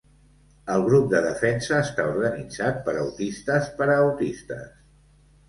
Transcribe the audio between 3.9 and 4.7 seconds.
a autistes.